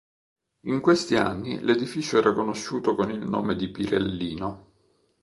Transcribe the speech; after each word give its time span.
In 0.61 0.81
questi 0.81 1.15
anni 1.15 1.59
l'edificio 1.59 2.17
era 2.17 2.33
conosciuto 2.33 2.95
con 2.95 3.11
il 3.11 3.19
nome 3.19 3.55
di 3.55 3.69
"Pirellino". 3.69 4.69